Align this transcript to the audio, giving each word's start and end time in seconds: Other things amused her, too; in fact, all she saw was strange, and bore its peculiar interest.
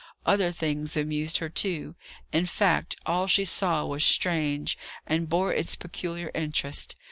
Other 0.25 0.51
things 0.51 0.97
amused 0.97 1.37
her, 1.37 1.47
too; 1.49 1.93
in 2.33 2.47
fact, 2.47 2.95
all 3.05 3.27
she 3.27 3.45
saw 3.45 3.85
was 3.85 4.03
strange, 4.03 4.75
and 5.05 5.29
bore 5.29 5.53
its 5.53 5.75
peculiar 5.75 6.31
interest. 6.33 6.95